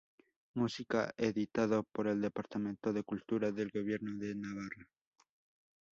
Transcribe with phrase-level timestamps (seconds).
[0.55, 4.89] Música", editado por el Departamento de Cultura del Gobierno de Navarra.